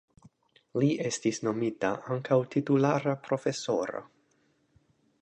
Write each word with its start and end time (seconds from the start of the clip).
Li 0.83 0.89
estis 1.09 1.41
nomita 1.49 1.93
ankaŭ 2.17 2.39
titulara 2.57 3.17
profesoro. 3.31 4.07